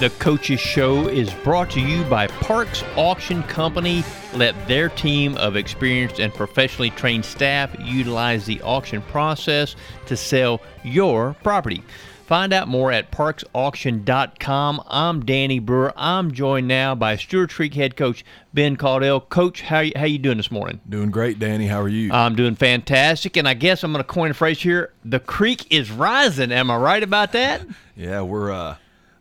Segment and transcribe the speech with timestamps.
[0.00, 4.02] The Coaches Show is brought to you by Parks Auction Company.
[4.34, 9.76] Let their team of experienced and professionally trained staff utilize the auction process
[10.06, 11.84] to sell your property.
[12.26, 14.82] Find out more at parksauction.com.
[14.88, 15.92] I'm Danny Brewer.
[15.94, 19.28] I'm joined now by Stewart Creek head coach Ben Caudill.
[19.28, 20.80] Coach, how you, how you doing this morning?
[20.88, 21.68] Doing great, Danny.
[21.68, 22.10] How are you?
[22.12, 24.92] I'm doing fantastic, and I guess I'm going to coin a phrase here.
[25.04, 26.50] The creek is rising.
[26.50, 27.64] Am I right about that?
[27.96, 28.76] yeah, we're uh,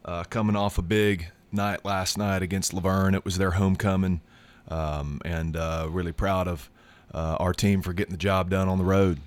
[0.06, 3.16] uh, coming off a big night last night against La Vergne.
[3.16, 4.22] It was their homecoming,
[4.68, 6.70] um, and uh, really proud of
[7.14, 9.20] uh, our team for getting the job done on the road.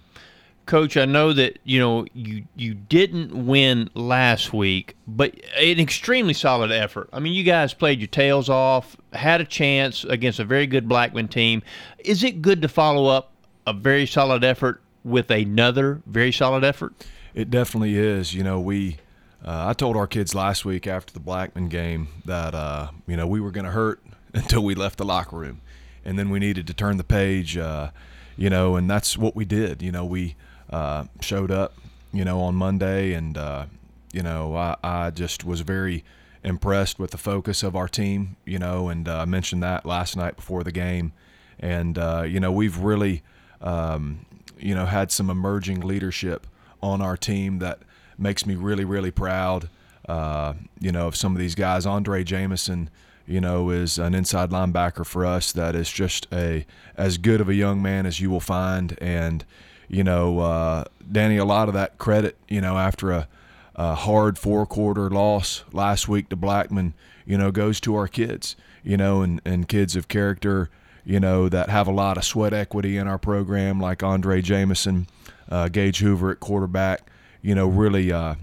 [0.67, 6.35] Coach, I know that you know you you didn't win last week, but an extremely
[6.35, 7.09] solid effort.
[7.13, 10.89] I mean, you guys played your tails off, had a chance against a very good
[10.89, 11.63] Blackman team.
[12.01, 13.33] Is it good to follow up
[13.65, 16.95] a very solid effort with another very solid effort?
[17.33, 18.35] It definitely is.
[18.35, 18.97] You know, we
[19.45, 23.27] uh, I told our kids last week after the Blackman game that uh, you know
[23.27, 24.03] we were going to hurt
[24.35, 25.61] until we left the locker room,
[26.05, 27.57] and then we needed to turn the page.
[27.57, 27.91] Uh,
[28.37, 29.83] you know, and that's what we did.
[29.83, 30.37] You know, we
[30.69, 31.75] uh, showed up,
[32.13, 33.67] you know, on Monday, and uh,
[34.13, 36.05] you know, I, I just was very
[36.43, 38.37] impressed with the focus of our team.
[38.45, 41.13] You know, and uh, I mentioned that last night before the game,
[41.61, 41.97] and
[42.31, 43.23] you know, we've really,
[43.61, 44.25] um,
[44.59, 46.47] you know, had some emerging leadership
[46.83, 47.81] on our team that
[48.19, 49.69] makes me really, really proud.
[50.09, 52.91] Uh, you know, of some of these guys, Andre Jameson
[53.27, 56.65] you know, is an inside linebacker for us that is just a
[56.97, 58.97] as good of a young man as you will find.
[59.01, 59.45] And
[59.89, 63.29] you know, uh, Danny, a lot of that credit, you know, after a,
[63.75, 68.57] a hard four quarter loss last week to Blackman, you know, goes to our kids,
[68.83, 70.71] you know, and, and kids of character,
[71.05, 75.07] you know, that have a lot of sweat equity in our program, like Andre Jamison,
[75.51, 77.09] uh, Gage Hoover at quarterback,
[77.47, 78.35] you know, really, uh,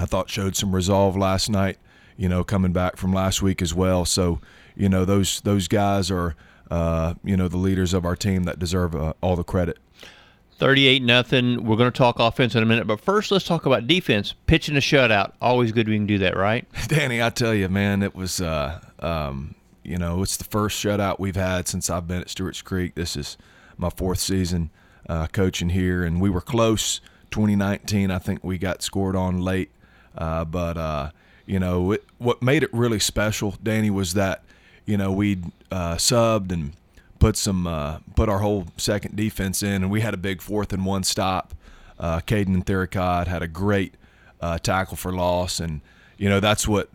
[0.00, 1.78] I thought showed some resolve last night,
[2.16, 4.04] you know, coming back from last week as well.
[4.04, 4.40] So,
[4.74, 6.34] you know, those those guys are,
[6.68, 9.78] uh, you know, the leaders of our team that deserve uh, all the credit.
[10.58, 11.64] 38 nothing.
[11.64, 14.34] We're going to talk offense in a minute, but first let's talk about defense.
[14.46, 15.34] Pitching a shutout.
[15.40, 16.66] Always good we can do that, right?
[16.88, 19.54] Danny, I tell you, man, it was uh, um,
[19.84, 22.96] you know, it's the first shutout we've had since I've been at Stewart's Creek.
[22.96, 23.36] This is
[23.76, 24.70] my fourth season
[25.08, 27.00] uh, coaching here, and we were close.
[27.36, 29.70] 2019, I think we got scored on late,
[30.16, 31.10] uh, but uh,
[31.44, 34.42] you know, it, what made it really special, Danny, was that
[34.86, 36.72] you know we uh, subbed and
[37.18, 40.72] put some uh, put our whole second defense in, and we had a big fourth
[40.72, 41.52] and one stop.
[41.98, 43.96] Uh, Caden and Theracod had a great
[44.40, 45.82] uh, tackle for loss, and
[46.16, 46.88] you know that's what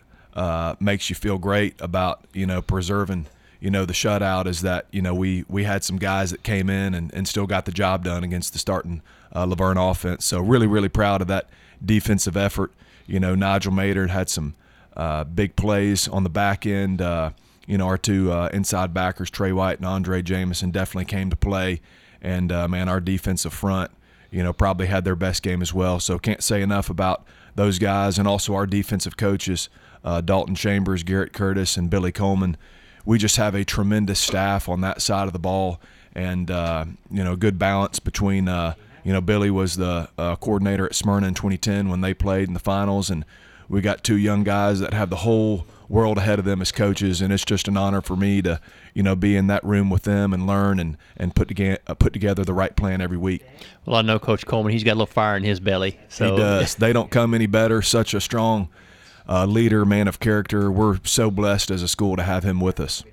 [0.82, 3.28] makes you feel great about you know preserving
[3.62, 6.70] you know the shutout is that you know we we had some guys that came
[6.70, 9.02] in and, and still got the job done against the starting
[9.34, 10.26] uh, La Vergne offense.
[10.26, 11.50] So really really proud of that
[11.84, 12.74] defensive effort.
[13.08, 14.56] You know Nigel Maynard had some
[14.98, 17.02] uh, big plays on the back end.
[17.02, 17.32] Uh,
[17.68, 21.36] you know, our two uh, inside backers, Trey White and Andre Jamison, definitely came to
[21.36, 21.80] play.
[22.22, 23.92] And, uh, man, our defensive front,
[24.30, 26.00] you know, probably had their best game as well.
[26.00, 28.20] So can't say enough about those guys.
[28.20, 29.70] And also our defensive coaches,
[30.04, 32.58] uh, Dalton Chambers, Garrett Curtis, and Billy Coleman.
[33.06, 35.80] We just have a tremendous staff on that side of the ball
[36.14, 40.86] and, uh, you know, good balance between, uh, you know, Billy was the uh, coordinator
[40.86, 43.10] at Smyrna in 2010 when they played in the finals.
[43.10, 43.26] And
[43.70, 47.22] we got two young guys that have the whole– world ahead of them as coaches,
[47.22, 48.60] and it's just an honor for me to,
[48.94, 51.94] you know, be in that room with them and learn and and put together uh,
[51.94, 53.44] put together the right plan every week.
[53.86, 56.00] Well, I know Coach Coleman; he's got a little fire in his belly.
[56.08, 56.76] So he does.
[56.76, 57.82] they don't come any better.
[57.82, 58.70] Such a strong
[59.28, 60.72] uh, leader, man of character.
[60.72, 63.04] We're so blessed as a school to have him with us.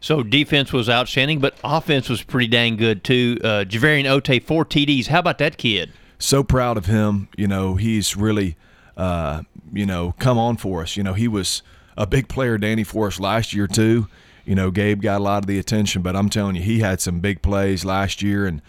[0.00, 3.38] So defense was outstanding, but offense was pretty dang good too.
[3.42, 5.06] Uh, Javarian Ote, four TDs.
[5.06, 5.92] How about that kid?
[6.18, 7.28] So proud of him.
[7.36, 8.56] You know, he's really,
[8.96, 9.42] uh,
[9.72, 10.96] you know, come on for us.
[10.96, 11.62] You know, he was
[11.96, 14.08] a big player, Danny Forrest, last year too.
[14.44, 17.00] You know, Gabe got a lot of the attention, but I'm telling you, he had
[17.00, 18.46] some big plays last year.
[18.46, 18.60] And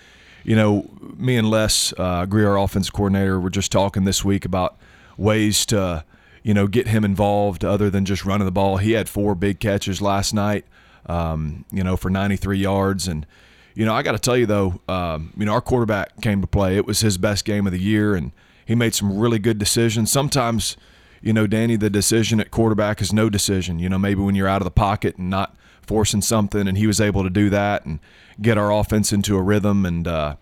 [0.45, 4.45] you know, me and Les uh, Greer, our offensive coordinator, were just talking this week
[4.45, 4.77] about
[5.17, 6.05] ways to,
[6.45, 8.77] you know, get him involved other than just running the ball.
[8.77, 10.63] He had four big catches last night,
[11.07, 13.07] um, you know, for 93 yards.
[13.07, 13.25] And
[13.73, 16.47] you know, I got to tell you though, um, you know, our quarterback came to
[16.47, 16.77] play.
[16.77, 18.31] It was his best game of the year, and
[18.63, 20.11] he made some really good decisions.
[20.11, 20.77] Sometimes
[21.25, 23.79] you know, Danny, the decision at quarterback is no decision.
[23.79, 26.85] You know, maybe when you're out of the pocket and not forcing something, and he
[26.85, 27.99] was able to do that and
[28.39, 29.87] get our offense into a rhythm.
[29.87, 30.35] And, uh,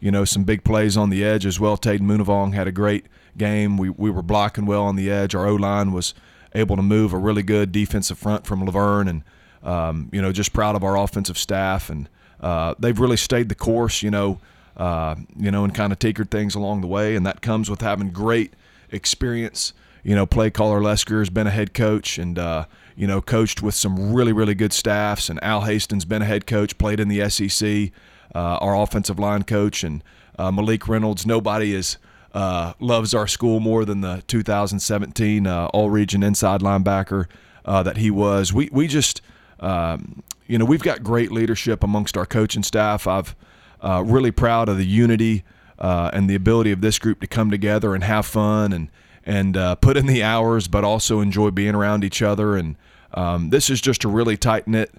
[0.00, 1.76] you know, some big plays on the edge as well.
[1.78, 3.06] Taden Munavong had a great
[3.36, 3.76] game.
[3.76, 5.34] We we were blocking well on the edge.
[5.34, 6.14] Our O line was
[6.54, 9.22] able to move a really good defensive front from La Vergne, and
[9.62, 12.08] um, you know, just proud of our offensive staff, and
[12.40, 14.02] uh, they've really stayed the course.
[14.02, 14.40] You know,
[14.76, 17.80] uh, you know, and kind of tinkered things along the way, and that comes with
[17.80, 18.54] having great
[18.90, 19.72] experience.
[20.02, 22.66] You know, play caller Les Greer has been a head coach, and uh,
[22.96, 26.46] you know, coached with some really really good staffs, and Al Hastings been a head
[26.46, 27.90] coach, played in the SEC.
[28.34, 30.02] Uh, our offensive line coach and
[30.38, 31.24] uh, Malik Reynolds.
[31.24, 31.98] Nobody is
[32.34, 37.26] uh, loves our school more than the 2017 uh, All Region inside linebacker
[37.64, 38.52] uh, that he was.
[38.52, 39.22] We we just
[39.60, 43.06] um, you know we've got great leadership amongst our coaching staff.
[43.06, 43.36] I've
[43.80, 45.44] uh, really proud of the unity
[45.78, 48.90] uh, and the ability of this group to come together and have fun and
[49.24, 52.56] and uh, put in the hours, but also enjoy being around each other.
[52.56, 52.76] And
[53.14, 54.92] um, this is just a really tight knit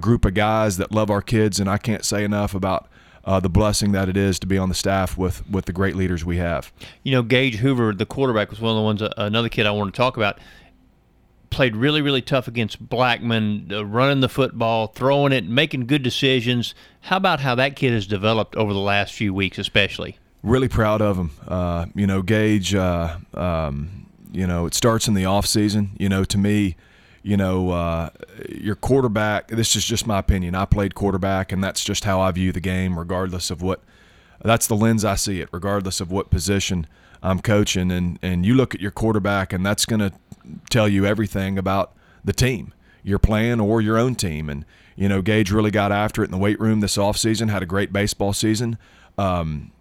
[0.00, 2.88] group of guys that love our kids, and I can't say enough about
[3.24, 5.96] uh, the blessing that it is to be on the staff with with the great
[5.96, 6.72] leaders we have.
[7.02, 9.02] You know, Gage Hoover, the quarterback, was one of the ones.
[9.02, 10.38] Uh, another kid I want to talk about
[11.50, 16.74] played really, really tough against Blackman, uh, running the football, throwing it, making good decisions.
[17.02, 20.18] How about how that kid has developed over the last few weeks, especially?
[20.42, 21.30] Really proud of him.
[21.46, 22.74] Uh, you know, Gage.
[22.74, 25.90] Uh, um, you know, it starts in the off season.
[25.96, 26.76] You know, to me
[27.24, 28.10] you know, uh,
[28.50, 29.48] your quarterback.
[29.48, 30.54] This is just my opinion.
[30.54, 33.80] I played quarterback, and that's just how I view the game, regardless of what.
[34.42, 36.86] That's the lens I see it, regardless of what position
[37.22, 37.90] I'm coaching.
[37.90, 40.12] And and you look at your quarterback, and that's going to
[40.68, 44.50] tell you everything about the team you're playing or your own team.
[44.50, 47.62] And you know, Gage really got after it in the weight room this offseason, had
[47.62, 48.76] a great baseball season.
[49.16, 49.72] Um,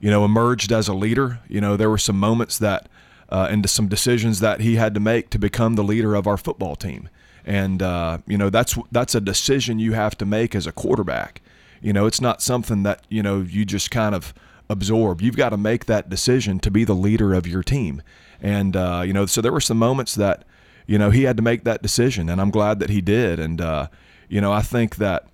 [0.00, 1.40] you know, emerged as a leader.
[1.46, 2.88] You know, there were some moments that
[3.28, 6.36] uh, into some decisions that he had to make to become the leader of our
[6.36, 7.08] football team.
[7.44, 11.40] And uh, you know that's that's a decision you have to make as a quarterback.
[11.80, 14.34] You know, it's not something that you know you just kind of
[14.68, 15.22] absorb.
[15.22, 18.02] You've got to make that decision to be the leader of your team.
[18.40, 20.44] And uh, you know, so there were some moments that
[20.86, 23.38] you know he had to make that decision, and I'm glad that he did.
[23.38, 23.88] And uh,
[24.28, 25.26] you know, I think that,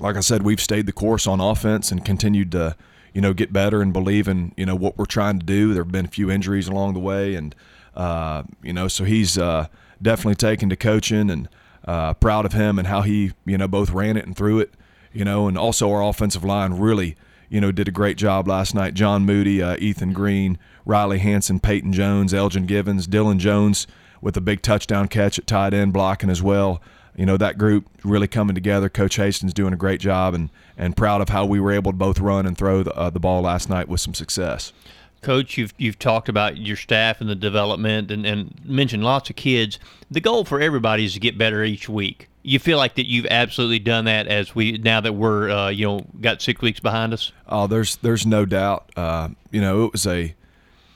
[0.00, 2.76] like I said, we've stayed the course on offense and continued to
[3.18, 5.74] you know, get better and believe in, you know, what we're trying to do.
[5.74, 7.34] There have been a few injuries along the way.
[7.34, 7.52] And,
[7.96, 9.66] uh, you know, so he's uh,
[10.00, 11.48] definitely taken to coaching and
[11.84, 14.72] uh, proud of him and how he, you know, both ran it and threw it,
[15.12, 17.16] you know, and also our offensive line really,
[17.48, 18.94] you know, did a great job last night.
[18.94, 20.56] John Moody, uh, Ethan Green,
[20.86, 23.88] Riley Hanson, Peyton Jones, Elgin Givens, Dylan Jones
[24.20, 26.80] with a big touchdown catch at tight end blocking as well
[27.18, 28.88] you know that group really coming together.
[28.88, 31.98] Coach Hastings doing a great job, and and proud of how we were able to
[31.98, 34.72] both run and throw the, uh, the ball last night with some success.
[35.20, 39.34] Coach, you've you've talked about your staff and the development, and, and mentioned lots of
[39.34, 39.80] kids.
[40.08, 42.28] The goal for everybody is to get better each week.
[42.44, 45.86] You feel like that you've absolutely done that as we now that we're uh, you
[45.86, 47.32] know got six weeks behind us.
[47.48, 48.92] Oh, there's there's no doubt.
[48.96, 50.36] Uh, you know, it was a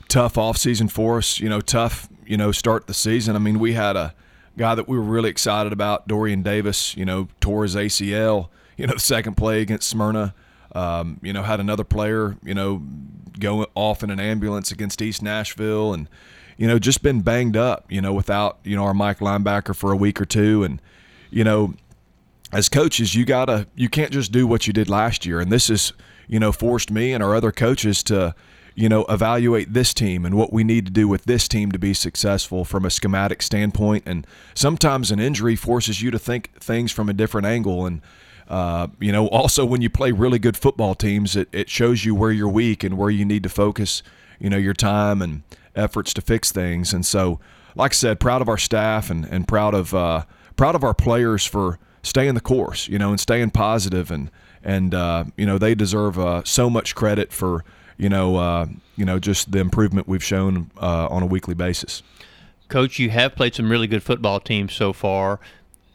[0.07, 1.41] tough off season for us.
[1.41, 3.35] You know, tough you know start the season.
[3.35, 4.15] I mean, we had a
[4.57, 8.87] guy that we were really excited about, Dorian Davis, you know, tore his ACL, you
[8.87, 10.35] know, the second play against Smyrna.
[10.75, 12.83] Um, you know, had another player, you know,
[13.39, 16.09] go off in an ambulance against East Nashville and,
[16.57, 19.93] you know, just been banged up, you know, without, you know, our Mike linebacker for
[19.93, 20.65] a week or two.
[20.65, 20.81] And,
[21.31, 21.75] you know,
[22.53, 25.41] as coaches, you gotta, you can't just do what you did last year.
[25.41, 25.93] And this has,
[26.27, 28.35] you know, forced me and our other coaches to,
[28.75, 31.79] you know, evaluate this team and what we need to do with this team to
[31.79, 34.05] be successful from a schematic standpoint.
[34.07, 37.87] And sometimes an injury forces you to think things from a different angle.
[37.87, 38.01] And,
[38.49, 42.15] uh, you know, also when you play really good football teams, it, it shows you
[42.15, 44.03] where you're weak and where you need to focus,
[44.39, 45.43] you know, your time and
[45.75, 46.93] efforts to fix things.
[46.93, 47.41] And so,
[47.75, 50.25] like I said, proud of our staff and, and proud of uh,
[50.57, 54.31] proud of our players for staying the course, you know, and staying positive and
[54.63, 57.65] and uh, you know they deserve uh, so much credit for
[58.03, 58.67] you know, uh,
[58.97, 62.03] you know, just the improvement we've shown uh, on a weekly basis.
[62.67, 65.39] Coach, you have played some really good football teams so far.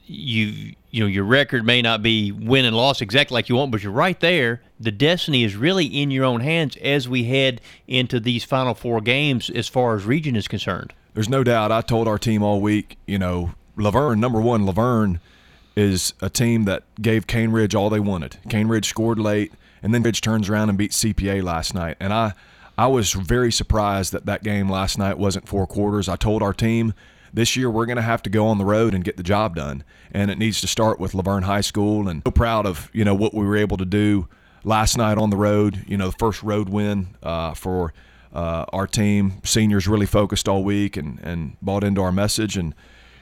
[0.06, 3.72] You you know your record may not be win and loss exactly like you want,
[3.72, 4.62] but you're right there.
[4.80, 7.60] The destiny is really in your own hands as we head
[7.90, 10.94] into these final four games, as far as region is concerned.
[11.14, 11.74] There's no doubt.
[11.74, 15.20] I told our team all week, you know, La Vergne, number one, La Vergne
[15.78, 18.38] is a team that gave Cane Ridge all they wanted.
[18.50, 21.98] Cane Ridge scored late and then Ridge turns around and beats CPA last night.
[22.00, 22.34] And I,
[22.78, 26.10] I was very surprised that that game last night wasn't four quarters.
[26.10, 26.94] I told our team
[27.34, 29.56] this year we're going to have to go on the road and get the job
[29.56, 32.08] done, and it needs to start with La Vergne High School.
[32.08, 34.28] And so proud of you know what we were able to do
[34.64, 35.84] last night on the road.
[35.88, 37.94] You know, the first road win uh, for
[38.34, 39.42] uh, our team.
[39.44, 42.74] Seniors really focused all week and and bought into our message, and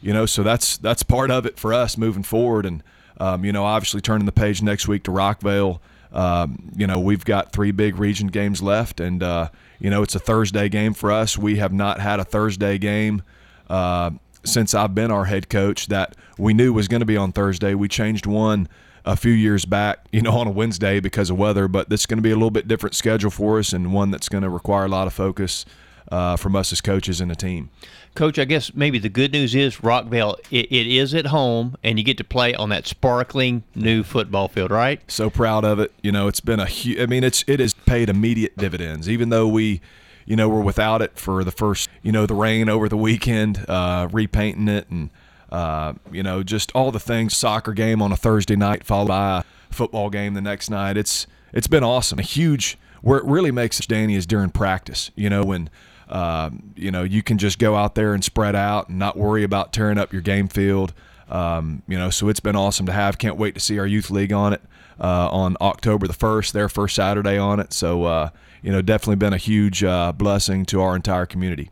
[0.02, 2.66] you know, so that's that's part of it for us moving forward.
[2.66, 2.84] And
[3.20, 5.80] um, you know, obviously turning the page next week to Rockvale
[6.16, 9.50] um, you know, we've got three big region games left, and uh,
[9.80, 11.38] you know, it's a Thursday game for us.
[11.38, 13.22] We have not had a Thursday game
[13.70, 14.12] uh,
[14.46, 17.76] since I've been our head coach that we knew was going to be on Thursday.
[17.76, 18.70] We changed one
[19.04, 22.06] a few years back, you know, on a Wednesday because of weather, but this is
[22.06, 24.50] going to be a little bit different schedule for us and one that's going to
[24.50, 25.66] require a lot of focus
[26.12, 27.70] uh, from us as coaches and a team.
[28.16, 31.98] Coach, I guess maybe the good news is Rockvale, it, it is at home, and
[32.00, 35.02] you get to play on that sparkling new football field, right?
[35.12, 35.92] So proud of it.
[36.02, 37.00] You know, it's been a huge.
[37.00, 39.82] I mean, it's it has paid immediate dividends, even though we.
[40.28, 43.64] You know, we're without it for the first, you know, the rain over the weekend,
[43.70, 45.12] uh, repainting it, and
[45.52, 47.38] uh, you know, just all the things.
[47.38, 50.98] Soccer game on a Thursday night, followed by a football game the next night.
[50.98, 52.18] It's it's been awesome.
[52.18, 52.78] A huge.
[53.02, 55.12] Where it really makes it, Danny, is during practice.
[55.16, 55.70] You know, when
[56.10, 59.44] uh, you know, you can just go out there and spread out and not worry
[59.44, 60.94] about tearing up your game field.
[61.30, 63.18] Um, you know, so it's been awesome to have.
[63.18, 64.62] Can't wait to see our youth league on it
[65.00, 67.74] uh, on October the first, their first Saturday on it.
[67.74, 68.30] So, uh,
[68.62, 71.72] you know, definitely been a huge uh, blessing to our entire community.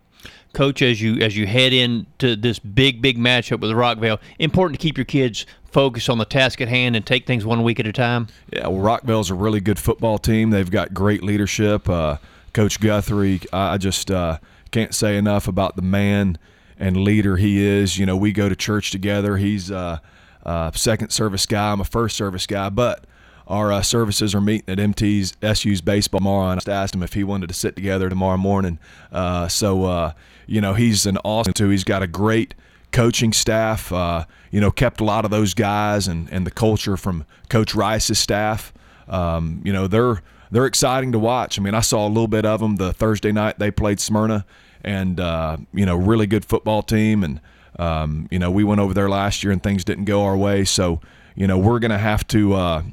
[0.53, 4.83] Coach, as you as you head into this big big matchup with Rockvale, important to
[4.83, 7.87] keep your kids focused on the task at hand and take things one week at
[7.87, 8.27] a time.
[8.51, 10.51] Yeah, well, Rockvale's a really good football team.
[10.51, 11.89] They've got great leadership.
[11.89, 12.17] Uh,
[12.53, 14.37] Coach Guthrie, I just uh,
[14.71, 16.37] can't say enough about the man
[16.77, 17.97] and leader he is.
[17.97, 19.37] You know, we go to church together.
[19.37, 20.01] He's a,
[20.43, 21.71] a second service guy.
[21.71, 23.05] I'm a first service guy, but
[23.47, 27.03] our uh, services are meeting at MT's SU's baseball tomorrow, and I just asked him
[27.03, 28.79] if he wanted to sit together tomorrow morning.
[29.11, 30.13] Uh, so, uh,
[30.47, 31.69] you know, he's an awesome too.
[31.69, 32.53] He's got a great
[32.91, 33.91] coaching staff.
[33.91, 37.75] Uh, you know, kept a lot of those guys and, and the culture from Coach
[37.75, 38.73] Rice's staff.
[39.07, 40.21] Um, you know, they're
[40.53, 41.57] they're exciting to watch.
[41.57, 44.45] I mean, I saw a little bit of them the Thursday night they played Smyrna,
[44.83, 47.23] and uh, you know, really good football team.
[47.23, 47.41] And
[47.79, 50.63] um, you know, we went over there last year and things didn't go our way.
[50.63, 51.01] So
[51.35, 52.83] you know, we're going to have to uh,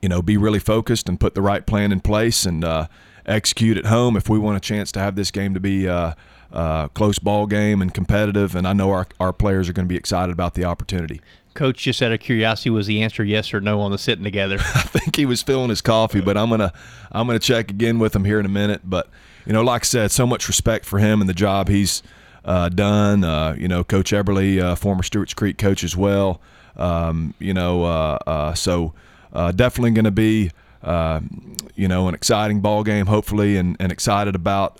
[0.00, 2.86] you know be really focused and put the right plan in place and uh,
[3.28, 5.86] execute at home if we want a chance to have this game to be.
[5.86, 6.16] a,
[6.50, 9.88] uh, close ball game and competitive, and I know our, our players are going to
[9.88, 11.20] be excited about the opportunity.
[11.54, 14.56] Coach, just out of curiosity, was the answer yes or no on the sitting together?
[14.74, 16.72] I think he was filling his coffee, but I'm gonna
[17.10, 18.82] I'm gonna check again with him here in a minute.
[18.84, 19.08] But
[19.44, 22.02] you know, like I said, so much respect for him and the job he's
[22.44, 23.24] uh, done.
[23.24, 26.40] Uh, you know, Coach Eberly, uh, former Stewart's Creek coach as well.
[26.76, 28.94] Um, you know, uh, uh, so
[29.32, 34.34] uh, definitely going to be you know an exciting ball game, hopefully, and, and excited
[34.34, 34.78] about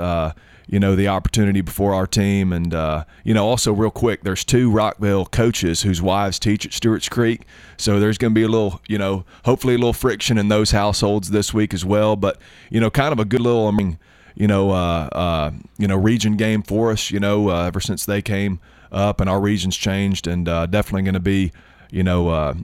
[0.68, 2.52] you know, the opportunity before our team.
[2.52, 6.74] And, uh, you know, also real quick, there's two Rockvale coaches whose wives teach at
[6.74, 7.46] Stewart's Creek.
[7.78, 10.70] So there's going to be a little, you know, hopefully a little friction in those
[10.70, 12.16] households this week as well.
[12.16, 12.38] But,
[12.70, 13.98] you know, kind of a good little, I mean,
[14.34, 18.04] you know, uh, uh, you know, region game for us, you know, uh, ever since
[18.04, 18.60] they came
[18.92, 21.50] up and our region's changed and uh, definitely going to be,
[21.90, 22.54] you know, uh,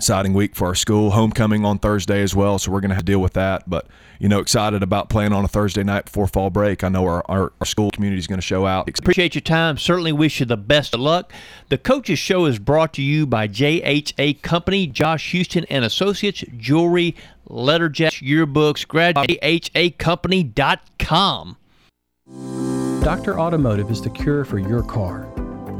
[0.00, 1.10] exciting week for our school.
[1.10, 3.68] Homecoming on Thursday as well, so we're going to have to deal with that.
[3.68, 3.86] But
[4.18, 6.82] you know, excited about playing on a Thursday night before fall break.
[6.82, 8.88] I know our, our, our school community is going to show out.
[8.98, 9.76] Appreciate your time.
[9.76, 11.34] Certainly wish you the best of luck.
[11.68, 17.14] The Coaches Show is brought to you by JHA Company, Josh Houston and Associates, Jewelry,
[17.50, 21.56] Letterjacks, Yearbooks, grad JHACompany.com.
[23.02, 23.38] Dr.
[23.38, 25.29] Automotive is the cure for your car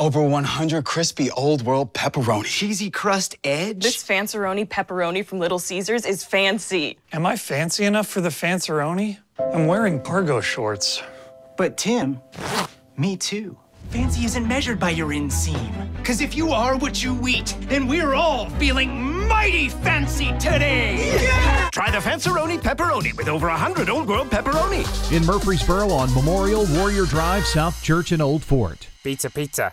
[0.00, 2.46] Over 100 crispy old world pepperoni.
[2.46, 3.82] Cheesy crust edge.
[3.82, 6.96] This Fanceroni pepperoni from Little Caesars is fancy.
[7.12, 9.18] Am I fancy enough for the Fanceroni?
[9.52, 11.02] I'm wearing cargo shorts.
[11.58, 12.18] But Tim,
[12.96, 13.58] me too.
[13.90, 15.70] Fancy isn't measured by your inseam.
[16.02, 21.12] Cause if you are what you eat, then we're all feeling mighty fancy today.
[21.22, 21.68] Yeah!
[21.72, 24.82] Try the Fanceroni pepperoni with over 100 Old World pepperoni.
[25.14, 28.88] In Murfreesboro on Memorial Warrior Drive, South Church and Old Fort.
[29.02, 29.72] Pizza, pizza.